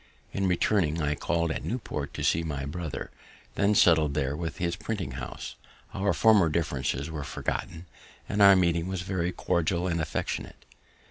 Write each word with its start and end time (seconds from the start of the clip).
In 0.33 0.47
returning, 0.47 0.99
I 0.99 1.13
call'd 1.13 1.51
at 1.51 1.63
Newport 1.63 2.11
to 2.15 2.23
see 2.23 2.41
my 2.41 2.65
brother, 2.65 3.11
then 3.53 3.75
settled 3.75 4.15
there 4.15 4.35
with 4.35 4.57
his 4.57 4.75
printing 4.75 5.11
house. 5.11 5.53
Our 5.93 6.11
former 6.11 6.49
differences 6.49 7.11
were 7.11 7.23
forgotten, 7.23 7.85
and 8.27 8.41
our 8.41 8.55
meeting 8.55 8.87
was 8.87 9.03
very 9.03 9.31
cordial 9.31 9.85
and 9.85 10.01
affectionate. 10.01 10.65